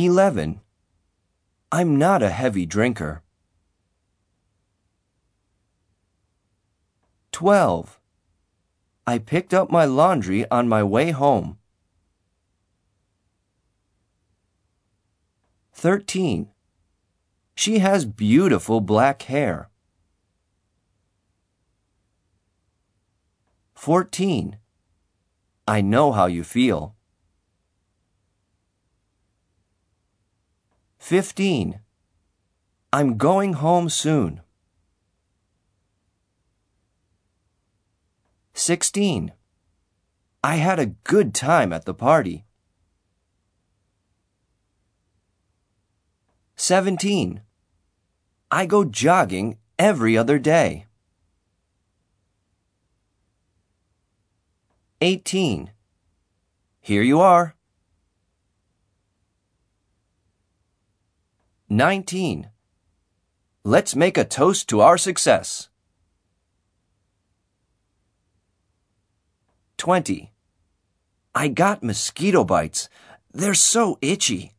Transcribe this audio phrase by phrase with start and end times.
[0.00, 0.60] 11.
[1.70, 3.22] I'm not a heavy drinker.
[7.32, 8.00] 12.
[9.06, 11.58] I picked up my laundry on my way home.
[15.74, 16.48] 13.
[17.54, 19.70] She has beautiful black hair.
[23.74, 24.58] 14.
[25.66, 26.94] I know how you feel.
[31.10, 31.80] 15.
[32.92, 34.42] I'm going home soon.
[38.54, 39.32] 16.
[40.44, 42.44] I had a good time at the party.
[46.54, 47.40] 17.
[48.52, 50.86] I go jogging every other day.
[55.00, 55.72] 18.
[56.80, 57.56] Here you are.
[61.72, 62.50] 19.
[63.62, 65.68] Let's make a toast to our success.
[69.76, 70.32] 20.
[71.32, 72.88] I got mosquito bites.
[73.32, 74.52] They're so itchy.